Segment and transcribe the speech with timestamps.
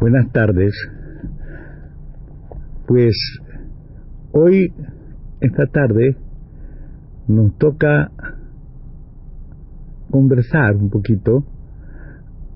[0.00, 0.72] Buenas tardes.
[2.86, 3.14] Pues
[4.30, 4.72] hoy,
[5.40, 6.16] esta tarde,
[7.26, 8.12] nos toca
[10.08, 11.44] conversar un poquito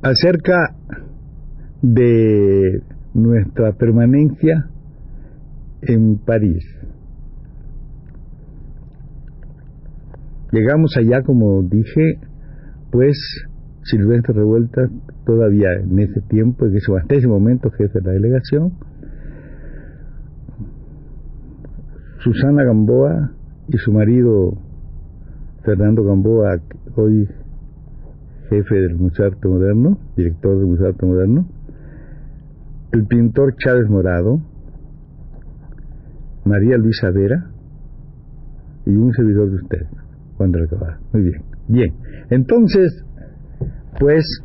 [0.02, 0.76] acerca
[1.82, 2.80] de
[3.12, 4.70] nuestra permanencia
[5.82, 6.64] en París.
[10.52, 12.20] Llegamos allá, como dije,
[12.92, 13.18] pues
[13.84, 14.88] Silvestre Revuelta,
[15.26, 18.72] todavía en ese tiempo, en ese, hasta ese momento jefe de la delegación,
[22.18, 23.32] Susana Gamboa
[23.68, 24.56] y su marido
[25.64, 26.60] Fernando Gamboa,
[26.94, 27.28] hoy
[28.48, 31.46] jefe del Museo Arte Moderno, director del Museo Arte Moderno,
[32.92, 34.40] el pintor Chávez Morado,
[36.44, 37.50] María Luisa Vera
[38.86, 39.88] y un servidor de ustedes,
[40.36, 41.42] Juan de la Muy bien.
[41.68, 41.94] Bien,
[42.30, 43.04] entonces,
[43.98, 44.44] pues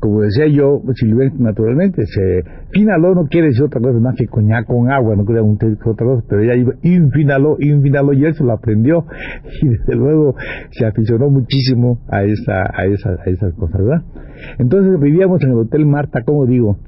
[0.00, 4.66] como decía yo, Silvestre naturalmente se finaló no quiere decir otra cosa más que coñac
[4.66, 8.52] con agua, no quiere decir otra cosa, pero ella iba infinaló, infinaló y eso lo
[8.52, 9.06] aprendió
[9.62, 10.36] y desde luego
[10.70, 14.02] se aficionó muchísimo a esa, a esa, a esas cosas, ¿verdad?
[14.58, 16.78] Entonces vivíamos en el Hotel Marta, como digo,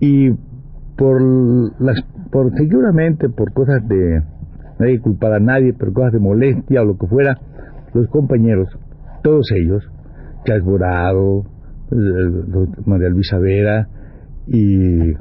[0.00, 0.30] y
[0.96, 1.22] por
[1.80, 2.04] las,
[2.58, 4.22] seguramente por cosas de,
[4.78, 7.38] que culpar a nadie, pero cosas de molestia o lo que fuera,
[7.94, 8.68] los compañeros,
[9.22, 9.82] todos ellos,
[10.44, 11.44] Charles Borado,
[12.86, 13.88] María Luisa Vera
[14.46, 15.12] y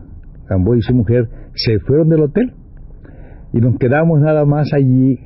[0.47, 2.53] Gamboa y su mujer se fueron del hotel
[3.53, 5.19] y nos quedamos nada más allí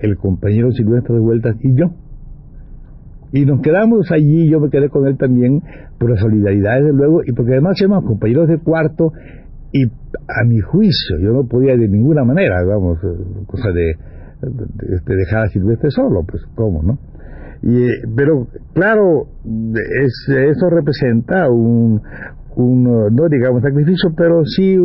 [0.00, 1.86] el compañero Silvestre de Vueltas y yo.
[3.32, 5.60] Y nos quedamos allí, yo me quedé con él también
[5.98, 9.12] por la solidaridad, desde luego, y porque además éramos compañeros de cuarto
[9.72, 12.98] y a mi juicio yo no podía de ninguna manera, vamos,
[13.46, 13.96] cosa de,
[14.40, 16.98] de dejar a Silvestre solo, pues cómo, ¿no?
[17.66, 21.98] Y, pero claro, es, eso representa un,
[22.56, 24.76] un, no digamos sacrificio, pero sí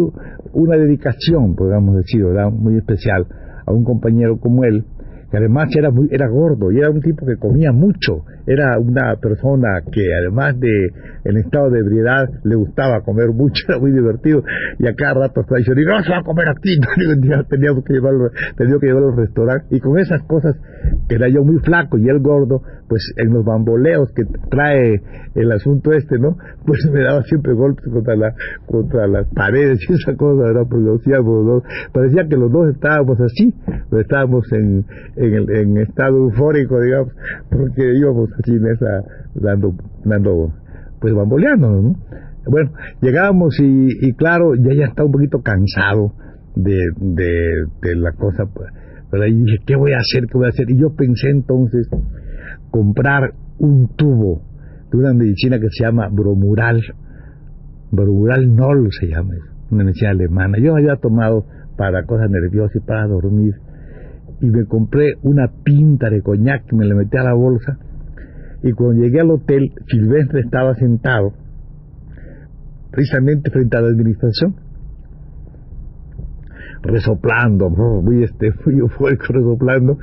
[0.53, 2.23] una dedicación, podríamos decir,
[2.53, 3.27] muy especial
[3.65, 4.85] a un compañero como él,
[5.29, 9.15] que además era muy, era gordo y era un tipo que comía mucho, era una
[9.21, 10.89] persona que además de
[11.23, 14.43] en estado de ebriedad le gustaba comer mucho, era muy divertido
[14.77, 16.75] y a cada rato estaba diciendo, no se va a comer aquí,
[17.49, 20.55] teníamos que llevarlo, teníamos que llevarlo al restaurante y con esas cosas
[21.07, 25.01] que era yo muy flaco y él gordo, pues en los bamboleos que trae
[25.35, 26.37] el asunto este, ¿no?
[26.65, 28.33] Pues me daba siempre golpes contra la
[28.65, 30.67] contra las paredes y esa cosa, ¿verdad?
[30.69, 31.63] Dos,
[31.93, 33.53] parecía que los dos estábamos así,
[33.97, 37.13] estábamos en, en, en estado eufórico, digamos,
[37.49, 39.03] porque íbamos así en esa,
[39.35, 40.53] dando, dando,
[40.99, 41.95] pues bamboleando, ¿no?
[42.45, 42.71] Bueno,
[43.01, 46.13] llegábamos y, claro, ya ya estaba un poquito cansado
[46.55, 48.69] de, de, de la cosa, pues,
[49.11, 50.25] pero ahí dije, ¿qué voy a hacer?
[50.27, 50.69] ¿Qué voy a hacer?
[50.69, 51.87] Y yo pensé entonces
[52.71, 54.41] comprar un tubo
[54.91, 56.81] de una medicina que se llama bromural,
[57.91, 59.33] bromural nol se llama,
[59.69, 60.57] una medicina alemana.
[60.59, 61.45] Yo había tomado
[61.77, 63.55] para cosas nerviosas y para dormir
[64.41, 67.77] y me compré una pinta de coñac que me la metí a la bolsa
[68.63, 71.33] y cuando llegué al hotel Silvestre estaba sentado
[72.91, 74.55] precisamente frente a la administración
[76.81, 77.69] resoplando,
[78.03, 79.97] muy este, muy eufórico resoplando,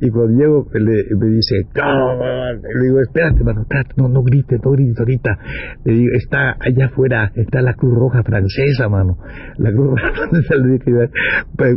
[0.00, 3.64] y cuando llego le, me dice, le digo, espérate, mano,
[3.96, 5.38] no, no grites, no grites ahorita,
[5.84, 9.18] le digo, está allá afuera, está la Cruz Roja Francesa, mano,
[9.58, 11.10] la Cruz Roja Francesa, le dije,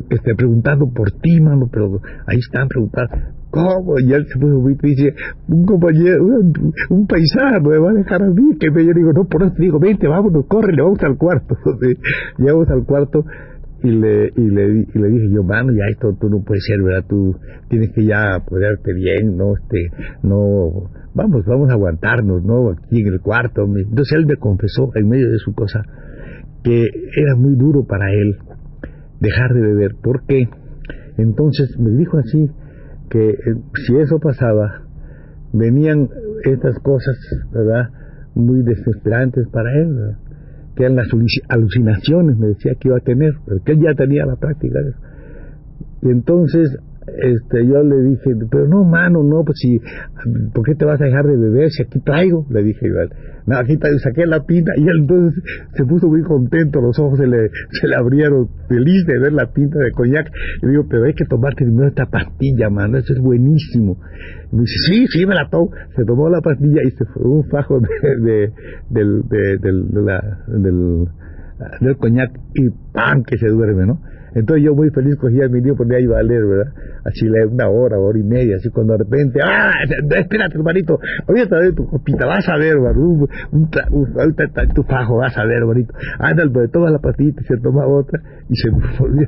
[0.10, 3.16] este, preguntando por ti, mano, pero ahí están preguntando,
[3.52, 3.96] ¿Cómo?
[4.00, 5.14] Y él se puso muy dice,
[5.48, 6.24] un compañero,
[6.90, 9.54] un, paisano me va a dejar a mí, que me, yo digo, no, por eso
[9.58, 11.58] digo, vente, vámonos, corre, le vamos al cuarto.
[12.38, 13.26] Llegamos al cuarto
[13.82, 16.82] y le, y le, y le dije yo, mano, ya esto tú no puedes ser,
[16.84, 17.06] ¿verdad?
[17.08, 17.36] Tú
[17.70, 19.56] tienes que ya ponerte bien, ¿no?
[19.56, 19.90] Este,
[20.22, 22.70] no, vamos, vamos a aguantarnos, ¿no?
[22.70, 23.64] Aquí en el cuarto.
[23.64, 25.82] Entonces él me confesó en medio de su cosa
[26.64, 26.82] que
[27.16, 28.38] era muy duro para él
[29.20, 29.96] dejar de beber.
[30.02, 30.48] ¿Por qué?
[31.18, 32.50] Entonces me dijo así
[33.10, 33.36] que eh,
[33.86, 34.84] si eso pasaba,
[35.54, 36.10] venían
[36.44, 37.18] estas cosas,
[37.52, 37.90] ¿verdad?
[38.36, 40.16] Muy desesperantes para él,
[40.76, 41.08] que eran las
[41.50, 43.34] alucinaciones, me decía que iba a tener,
[43.66, 45.00] que él ya tenía la práctica de eso.
[46.04, 46.80] Y entonces
[47.22, 49.80] este, yo le dije, pero no, mano, no, pues si,
[50.54, 52.46] ¿por qué te vas a dejar de beber si aquí traigo?
[52.50, 53.10] Le dije igual.
[53.46, 55.44] No, aquí saqué la pinta y él entonces
[55.76, 59.52] se puso muy contento, los ojos se le, se le abrieron, feliz de ver la
[59.52, 60.30] pinta de coñac.
[60.62, 63.98] Y le digo, pero hay que tomarte primero esta pastilla, mano, eso es buenísimo.
[64.52, 65.72] Me dice, sí, sí, me la tomo.
[65.96, 67.88] Se tomó la pastilla y se fue un fajo de,
[68.22, 68.52] de,
[68.90, 71.08] del, del,
[71.82, 73.24] del coñac y ¡pam!
[73.24, 74.00] que se duerme, ¿no?
[74.36, 76.74] Entonces yo muy feliz cogía mi niño ponía ahí a leer, ¿verdad?
[77.06, 79.72] Así leer una hora, hora y media, así cuando de repente, ¡ah!
[80.18, 85.38] Espérate, hermanito, ahorita te tu copita, vas a ver, un, un, un, tu fajo, vas
[85.38, 85.94] a ver, hermanito.
[86.20, 89.28] Ándale, pues toma la pastita y se toma otra y se volvió,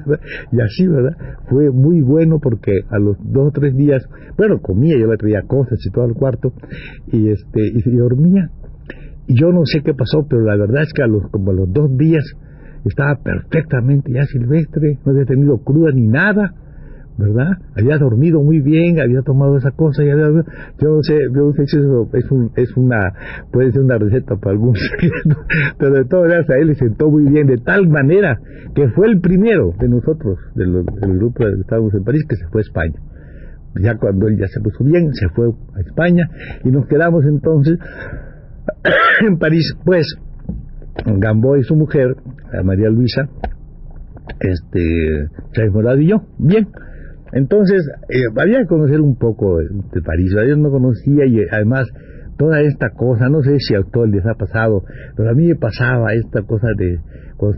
[0.52, 1.18] Y así, ¿verdad?
[1.50, 4.08] Fue muy bueno porque a los dos o tres días,
[4.38, 6.54] bueno, comía, yo le traía cosas y todo al cuarto
[7.08, 8.50] y este, y, y dormía.
[9.28, 11.54] Y yo no sé qué pasó, pero la verdad es que a los, como a
[11.54, 12.24] los dos días,
[12.86, 16.54] estaba perfectamente ya silvestre, no había tenido cruda ni nada,
[17.18, 17.58] ¿verdad?
[17.76, 21.54] Había dormido muy bien, había tomado esa cosa, y había, yo no sé, yo no
[21.54, 23.14] sé si eso es, un, es una,
[23.52, 24.74] puede ser una receta para algún
[25.78, 28.40] pero de todas maneras a él le sentó muy bien, de tal manera
[28.74, 32.48] que fue el primero de nosotros, del, del grupo que estábamos en París, que se
[32.48, 33.00] fue a España.
[33.80, 36.28] Ya cuando él ya se puso bien, se fue a España
[36.64, 37.78] y nos quedamos entonces
[39.28, 40.06] en París, pues
[41.06, 42.16] Gamboa y su mujer,
[42.64, 43.30] María Luisa,
[44.40, 46.24] este, Chávez Morado y yo.
[46.38, 46.68] Bien.
[47.34, 50.34] Entonces, eh, había que conocer un poco de París.
[50.48, 51.88] Yo no conocía y además
[52.38, 54.84] toda esta cosa, no sé si a todos les ha pasado,
[55.16, 57.00] pero a mí me pasaba esta cosa de,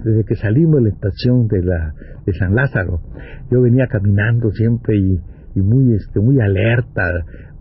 [0.03, 1.93] desde que salimos de la estación de, la,
[2.25, 2.99] de San Lázaro,
[3.49, 5.21] yo venía caminando siempre y,
[5.55, 7.03] y muy, este, muy alerta,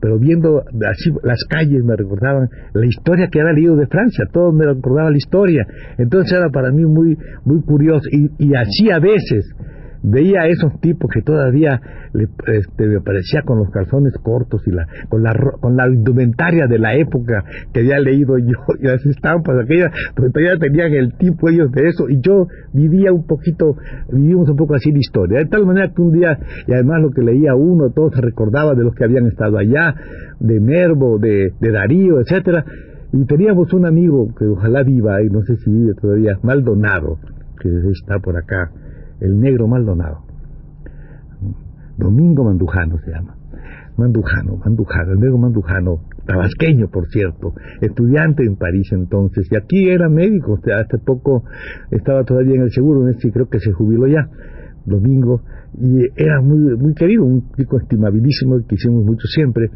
[0.02, 4.52] pero viendo así las calles me recordaban la historia que había leído de Francia, todo
[4.52, 5.64] me recordaba la historia.
[5.96, 9.54] Entonces era para mí muy, muy curioso y, y así a veces
[10.02, 11.80] veía a esos tipos que todavía
[12.12, 16.66] le, este, me parecía con los calzones cortos y la, con la con la indumentaria
[16.66, 21.14] de la época que había leído yo y las estampas aquellas, pero todavía tenían el
[21.14, 23.76] tipo ellos de eso y yo vivía un poquito,
[24.10, 27.10] vivimos un poco así la historia, de tal manera que un día, y además lo
[27.10, 29.94] que leía uno, todo se recordaba de los que habían estado allá,
[30.40, 32.64] de Nervo, de, de Darío, etcétera,
[33.12, 37.18] y teníamos un amigo que ojalá viva, y no sé si vive todavía, Maldonado,
[37.60, 38.70] que está por acá,
[39.22, 40.24] el negro Maldonado.
[41.96, 43.36] Domingo Mandujano se llama.
[43.96, 50.08] Mandujano, Mandujano, el negro Mandujano, tabasqueño por cierto, estudiante en París entonces, y aquí era
[50.08, 51.44] médico, hace poco
[51.90, 54.28] estaba todavía en el seguro, este creo que se jubiló ya,
[54.86, 55.42] Domingo,
[55.78, 59.68] y era muy, muy querido, un chico estimabilísimo que hicimos mucho siempre,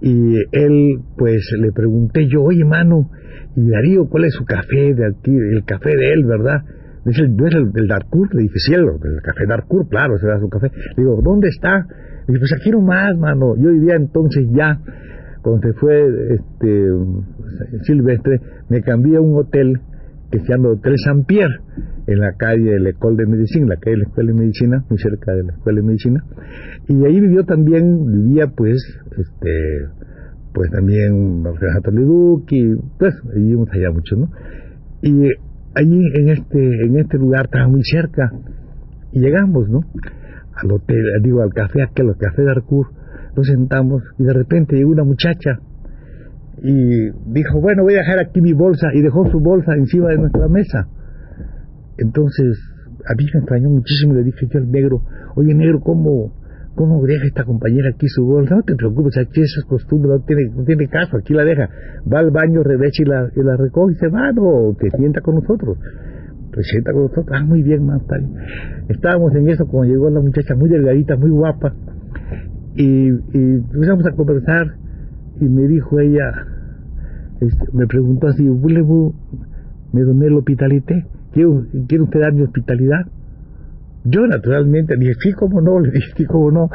[0.00, 3.10] y él pues le pregunté yo, oye mano,
[3.56, 5.32] y Darío, ¿cuál es su café de aquí?
[5.32, 6.62] El café de él, ¿verdad?
[7.08, 8.34] Dice, ¿no es el del Darkur?
[8.34, 10.70] Le dije, sí, el, el café Darkur, claro, ese era su café.
[10.96, 11.78] Le digo, ¿dónde está?
[11.78, 13.56] Le dije, pues aquí nomás, mano.
[13.56, 14.78] Yo vivía entonces ya,
[15.42, 16.88] cuando se fue este,
[17.84, 19.80] Silvestre, me cambié a un hotel
[20.30, 21.54] que se llama Hotel Saint Pierre,
[22.06, 24.84] en la calle de la École de Medicina, la calle de la Escuela de Medicina,
[24.88, 26.24] muy cerca de la Escuela de Medicina.
[26.88, 28.76] Y ahí vivió también, vivía pues,
[29.16, 29.50] este,
[30.52, 34.30] pues también Renato Leduc, y pues vivimos allá mucho, ¿no?
[35.00, 35.28] Y
[35.78, 38.32] allí en este, en este lugar estaba muy cerca
[39.12, 39.80] y llegamos, ¿no?
[40.54, 42.54] Al hotel, digo, al café, aquel, al café de
[43.36, 45.60] nos sentamos y de repente llegó una muchacha
[46.62, 50.18] y dijo, bueno, voy a dejar aquí mi bolsa y dejó su bolsa encima de
[50.18, 50.88] nuestra mesa.
[51.96, 52.58] Entonces,
[53.06, 55.02] a mí me extrañó muchísimo y le dije yo al negro,
[55.36, 56.32] oye negro, ¿cómo,
[56.78, 58.54] ¿Cómo deja esta compañera aquí su bolsa?
[58.54, 61.68] No te preocupes, aquí esa es costumbre, no tiene, no tiene caso, aquí la deja.
[62.06, 65.76] Va al baño, revecha y la, recoge y se va, no, te sienta con nosotros.
[66.54, 68.28] Te sienta con nosotros, ah, muy bien, más tarde.
[68.90, 71.74] Estábamos en eso cuando llegó la muchacha muy delgadita, muy guapa,
[72.76, 74.76] y, empezamos a conversar
[75.40, 76.46] y me dijo ella,
[77.40, 79.14] este, me preguntó así, ¿voulez-vous
[79.92, 81.06] me donné hospitalité?
[81.32, 83.04] ¿Quiere usted dar mi hospitalidad?
[84.04, 86.70] Yo naturalmente dije, sí, cómo no, le dije, sí, cómo no.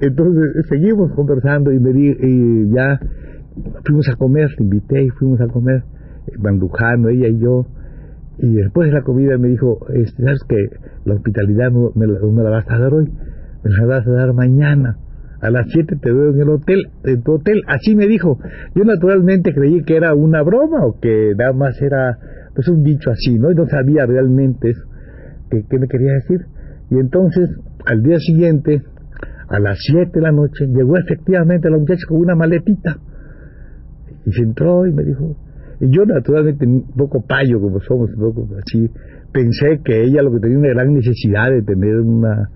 [0.00, 3.00] Entonces seguimos conversando y me di, y ya
[3.84, 5.82] fuimos a comer, le invité y fuimos a comer,
[6.38, 7.66] bandujando ella y yo.
[8.38, 10.68] Y después de la comida me dijo, este, ¿sabes que
[11.04, 13.10] La hospitalidad no me, la vas a dar hoy,
[13.64, 14.98] me la vas a dar mañana.
[15.40, 17.62] A las 7 te veo en el hotel, en tu hotel.
[17.68, 18.40] Así me dijo.
[18.74, 22.18] Yo naturalmente creí que era una broma o que nada más era
[22.56, 23.52] pues un dicho así, ¿no?
[23.52, 24.82] Y no sabía realmente eso.
[25.48, 26.44] ¿Qué, qué me quería decir?
[26.90, 27.50] Y entonces,
[27.86, 28.82] al día siguiente,
[29.48, 32.98] a las 7 de la noche, llegó efectivamente la muchacha con una maletita.
[34.26, 35.36] Y se entró y me dijo,
[35.80, 38.90] Y yo naturalmente, un poco payo como somos, un poco así,
[39.32, 42.50] pensé que ella lo que tenía una gran necesidad de tener una,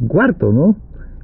[0.00, 0.76] un cuarto, ¿no?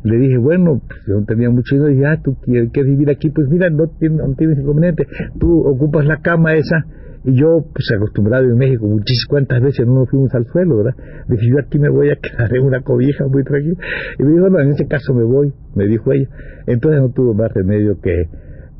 [0.03, 3.31] Le dije, bueno, pues yo no tenía mucho dinero, dije, ah, tú quieres, vivir aquí,
[3.31, 5.07] pues mira, no, no tienes inconveniente,
[5.41, 6.87] tú ocupas la cama esa,
[7.27, 10.95] y yo, pues acostumbrado en México, muchísimas cuantas veces no nos fuimos al suelo, ¿verdad?
[11.29, 13.75] Dije, yo aquí me voy a quedar en una cobija muy tranquila.
[14.19, 16.29] Y me dijo, no, en ese caso me voy, me dijo ella.
[16.69, 18.29] Entonces no tuvo más remedio que,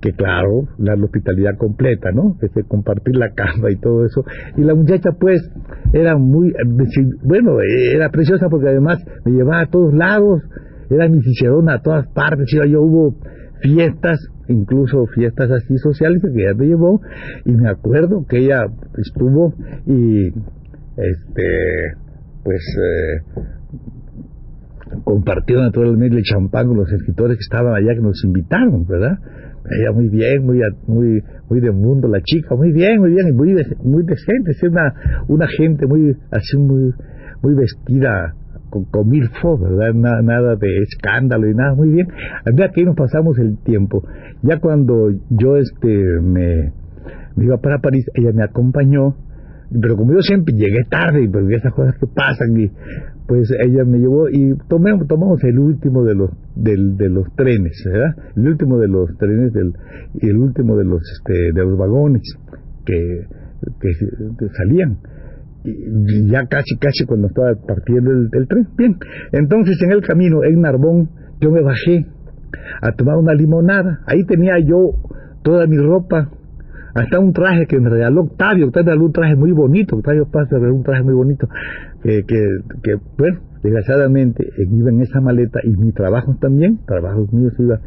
[0.01, 2.37] que claro, la hospitalidad completa, ¿no?
[2.39, 4.25] Que compartir la cama y todo eso.
[4.57, 5.41] Y la muchacha, pues,
[5.93, 6.53] era muy,
[7.25, 10.41] bueno, era preciosa porque además me llevaba a todos lados,
[10.89, 13.17] era mi cicerona a todas partes, yo hubo
[13.61, 17.01] fiestas, incluso fiestas así sociales que ella me llevó
[17.45, 18.67] y me acuerdo que ella
[18.99, 19.55] estuvo
[19.87, 20.29] y
[20.97, 21.97] este
[22.45, 23.43] pues eh,
[25.05, 29.19] compartió naturalmente el champán con los escritores que estaban allá que nos invitaron, ¿verdad?
[29.69, 33.53] Ella muy bien, muy muy muy de mundo la chica, muy bien, muy bien, muy
[33.83, 34.95] muy decente, es una
[35.29, 36.93] una gente muy así muy
[37.43, 38.35] muy vestida
[38.71, 39.95] con, con ¿verdad?
[39.95, 42.09] Nada, de escándalo y nada, muy bien.
[42.45, 44.03] Al que nos pasamos el tiempo.
[44.43, 46.73] Ya cuando yo este me,
[47.37, 49.17] iba para París, ella me acompañó,
[49.81, 52.71] pero como yo siempre llegué tarde, pero esas cosas que pasan, y
[53.27, 57.83] pues ella me llevó y tomé, tomamos el último de los del, de los trenes.
[58.37, 59.73] El último de los trenes del,
[60.15, 62.23] y el último de los este, de los vagones
[62.85, 63.27] que,
[63.81, 65.16] que salían y
[66.27, 68.69] ya casi, casi cuando estaba partiendo el, tren.
[68.77, 68.97] Bien,
[69.33, 72.07] entonces en el camino, en Narbón, yo me bajé
[72.83, 74.01] a tomar una limonada.
[74.07, 74.95] Ahí tenía yo
[75.43, 76.31] toda mi ropa,
[76.95, 78.69] hasta un traje que me regaló Octavio.
[78.69, 79.97] Octavio regaló traje muy bonito.
[79.97, 81.47] Octavio Paz un traje muy bonito.
[82.03, 87.81] Que, que, bueno, desgraciadamente iba en esa maleta y mi trabajo también, trabajos míos iba,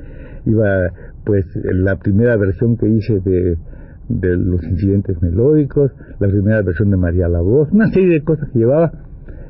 [0.46, 0.92] iba
[1.26, 3.58] pues la primera versión que hice de
[4.10, 8.50] de los incidentes melódicos, la primera versión de María la Voz, una serie de cosas
[8.52, 8.92] que llevaba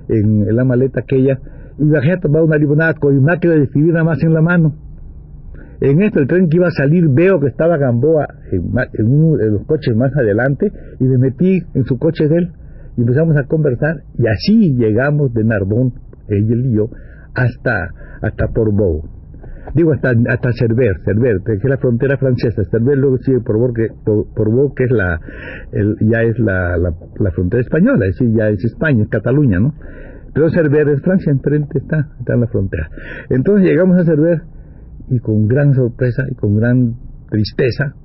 [0.09, 1.39] en, la maleta aquella,
[1.77, 4.41] y bajé a tomar una limonada con una máquina de escribir nada más en la
[4.41, 4.75] mano.
[5.81, 9.49] En esto, el tren que iba a salir, veo que estaba Gamboa en, uno de
[9.49, 12.51] los coches más adelante, y me metí en su coche de él,
[12.97, 15.93] y empezamos a conversar, y así llegamos de Narbón,
[16.27, 16.89] ella y yo,
[17.33, 18.47] hasta, hasta
[19.73, 23.73] digo hasta hasta Cerver, Cerver, que es la frontera francesa, Cerver luego sigue por Bo,
[23.73, 25.19] que, por, que es la,
[26.01, 29.73] ya es la, la, frontera española, es decir, ya es España, es Cataluña, ¿no?
[30.33, 32.89] Pero Cerver es Francia, enfrente está, está en la frontera.
[33.29, 34.41] Entonces llegamos a Cerver
[35.09, 36.95] y con gran sorpresa y con gran
[37.29, 37.95] tristeza,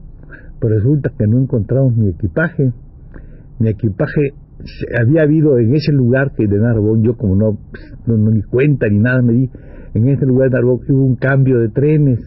[0.61, 2.73] pues resulta que no encontramos mi equipaje.
[3.59, 4.35] Mi equipaje
[4.99, 7.59] había habido en ese lugar que de Narbón, yo como no,
[8.07, 9.51] ni cuenta ni nada me di,
[9.95, 12.21] en este lugar de Narbón hubo un cambio de trenes,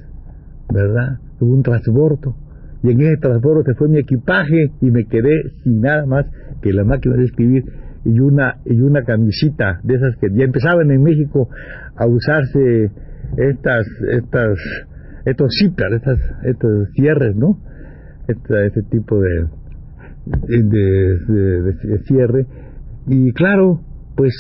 [0.74, 1.20] ¿verdad?
[1.40, 2.36] Hubo un transbordo.
[2.84, 6.26] Y en ese transbordo se fue mi equipaje y me quedé sin nada más
[6.62, 7.64] que la máquina de escribir
[8.06, 11.50] y una, y una camisita de esas que ya empezaban en México
[11.96, 12.92] a usarse
[13.36, 14.58] estas, estas,
[15.26, 17.60] estos zippers, estas, estos cierres, ¿no?
[18.28, 19.48] Este, ese tipo de,
[20.48, 22.46] de cierre.
[23.08, 23.82] Y claro,
[24.16, 24.34] pues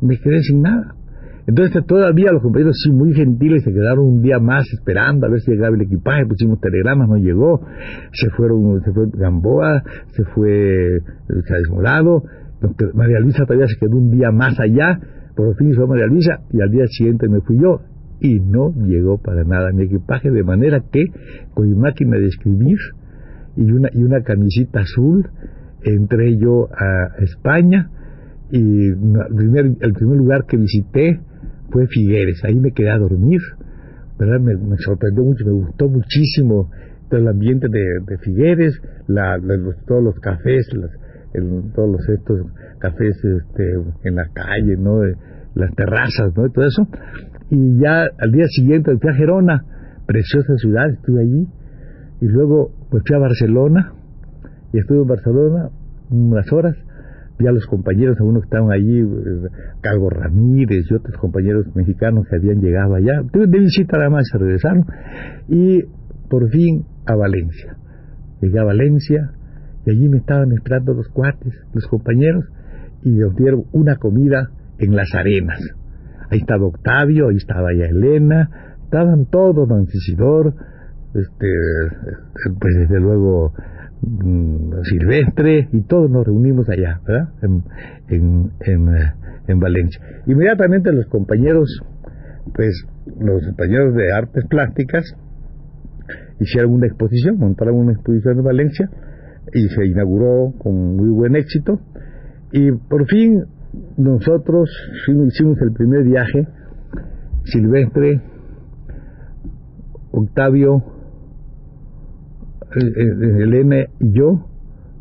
[0.00, 0.94] me quedé sin nada.
[1.46, 5.40] Entonces todavía los compañeros sí muy gentiles se quedaron un día más esperando a ver
[5.40, 7.60] si llegaba el equipaje, pusimos telegramas, no llegó,
[8.12, 9.82] se fueron, se fue Gamboa,
[10.12, 12.22] se fue Chávez Morado,
[12.94, 14.98] María Luisa todavía se quedó un día más allá,
[15.36, 17.80] por fin fue María Luisa y al día siguiente me fui yo.
[18.20, 21.04] Y no llegó para nada mi equipaje, de manera que
[21.52, 22.78] con mi máquina de escribir
[23.56, 25.28] y una, y una camisita azul
[25.82, 27.90] entré yo a España
[28.50, 31.20] y el primer, lugar que visité
[31.70, 33.40] fue Figueres, ahí me quedé a dormir,
[34.18, 34.40] ¿verdad?
[34.40, 36.70] Me, sorprendió mucho, me gustó muchísimo
[37.08, 39.38] todo el ambiente de, Figueres, la,
[39.86, 40.68] todos los cafés,
[41.74, 42.46] todos los estos
[42.78, 43.72] cafés este,
[44.04, 45.00] en la calle, ¿no?
[45.54, 46.48] las terrazas, ¿no?
[46.50, 46.86] Todo eso.
[47.50, 49.64] Y ya al día siguiente fui a Gerona,
[50.06, 51.46] preciosa ciudad, estuve allí.
[52.20, 53.92] Y luego pues fui a Barcelona,
[54.72, 55.70] y estuve en Barcelona
[56.10, 56.76] unas horas
[57.38, 59.48] vi a los compañeros, algunos que estaban allí, eh,
[59.80, 64.38] Calvo Ramírez y otros compañeros mexicanos que habían llegado allá, de visita nada más se
[64.38, 64.84] regresaron,
[65.48, 65.82] y
[66.28, 67.76] por fin a Valencia.
[68.40, 69.32] Llegué a Valencia
[69.86, 72.44] y allí me estaban esperando los cuates, los compañeros,
[73.02, 75.58] y me dieron una comida en las arenas.
[76.30, 79.86] Ahí estaba Octavio, ahí estaba ya Elena, estaban todos, Don
[81.14, 81.46] este,
[82.60, 83.52] pues desde luego
[84.06, 87.28] Mm, silvestre y todos nos reunimos allá, ¿verdad?
[87.40, 87.62] En,
[88.08, 88.50] en,
[88.94, 89.12] eh,
[89.48, 90.00] en, Valencia.
[90.26, 91.80] Inmediatamente los compañeros,
[92.54, 92.84] pues
[93.18, 95.04] los compañeros de artes plásticas
[96.38, 98.90] hicieron una exposición, montaron una exposición en Valencia
[99.54, 101.80] y se inauguró con muy buen éxito.
[102.52, 103.44] Y por fin
[103.96, 104.70] nosotros
[105.08, 106.46] hicimos el primer viaje,
[107.44, 108.20] Silvestre,
[110.10, 110.93] Octavio,
[112.76, 114.46] Elena y yo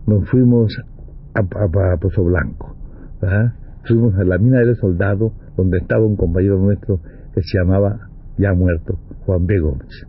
[0.06, 0.75] nos fuimos
[1.34, 2.75] a, Pozo Blanco.
[3.86, 7.00] Fuimos a la mina del soldado, donde estaba un compañero nuestro
[7.34, 9.60] que se llamaba, ya muerto, Juan B.
[9.60, 10.08] Gómez.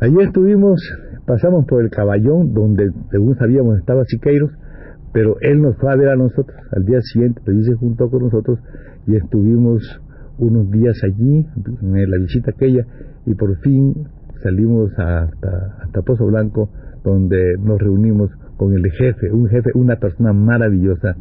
[0.00, 0.80] Allí estuvimos,
[1.26, 4.52] pasamos por el caballón, donde según sabíamos estaba Siqueiros,
[5.12, 6.56] pero él nos fue a ver a nosotros.
[6.70, 8.60] Al día siguiente, allí se juntó con nosotros
[9.06, 9.82] y estuvimos
[10.38, 11.46] unos días allí,
[11.82, 12.86] en la visita aquella,
[13.26, 14.08] y por fin
[14.42, 16.70] salimos hasta, hasta Pozo Blanco,
[17.04, 21.14] donde nos reunimos con el jefe, un jefe, una persona maravillosa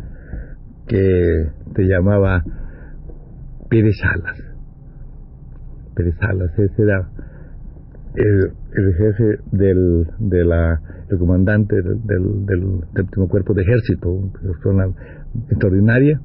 [0.87, 2.43] que se llamaba
[3.69, 4.37] Pérez Salas.
[5.95, 7.09] Pérez Salas, ese era
[8.15, 12.63] el, el jefe del, de la, el comandante del, del, del,
[13.03, 14.87] último cuerpo de ejército, una persona
[15.49, 16.19] extraordinaria,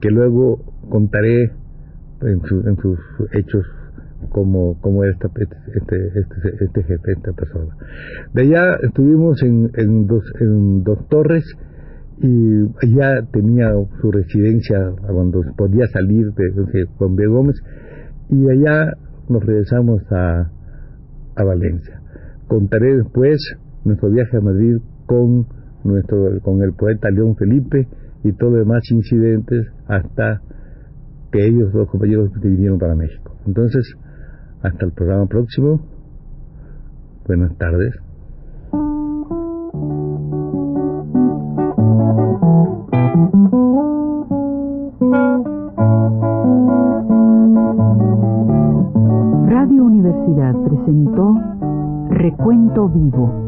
[0.00, 1.44] que luego contaré
[2.22, 2.98] en, en sus
[3.32, 3.64] hechos
[4.30, 7.76] como, como esta, este, este, este jefe, esta persona.
[8.32, 11.44] De allá estuvimos en, en, dos, torres
[12.18, 17.26] y ya tenía su residencia cuando podía salir de, con B.
[17.26, 17.56] Gómez
[18.30, 18.92] y de allá
[19.28, 20.50] nos regresamos a,
[21.36, 22.00] a Valencia.
[22.48, 23.38] Contaré después
[23.84, 25.46] nuestro viaje a Madrid con
[25.84, 27.86] nuestro con el poeta León Felipe
[28.24, 30.40] y todos los demás incidentes hasta
[31.32, 33.36] que ellos, los compañeros, vinieron para México.
[33.46, 33.82] Entonces,
[34.62, 35.80] hasta el programa próximo.
[37.26, 37.94] Buenas tardes.
[49.48, 51.34] Radio Universidad presentó
[52.10, 53.45] Recuento Vivo.